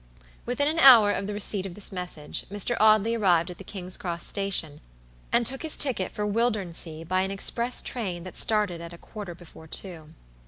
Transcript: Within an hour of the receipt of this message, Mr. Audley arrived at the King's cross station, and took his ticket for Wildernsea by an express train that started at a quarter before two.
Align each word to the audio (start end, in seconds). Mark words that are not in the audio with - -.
Within 0.47 0.67
an 0.67 0.79
hour 0.79 1.11
of 1.11 1.27
the 1.27 1.33
receipt 1.35 1.67
of 1.67 1.75
this 1.75 1.91
message, 1.91 2.47
Mr. 2.49 2.75
Audley 2.79 3.13
arrived 3.13 3.51
at 3.51 3.59
the 3.59 3.63
King's 3.63 3.97
cross 3.97 4.25
station, 4.25 4.81
and 5.31 5.45
took 5.45 5.61
his 5.61 5.77
ticket 5.77 6.11
for 6.11 6.25
Wildernsea 6.25 7.07
by 7.07 7.21
an 7.21 7.29
express 7.29 7.83
train 7.83 8.23
that 8.23 8.35
started 8.35 8.81
at 8.81 8.93
a 8.93 8.97
quarter 8.97 9.35
before 9.35 9.67
two. 9.67 10.15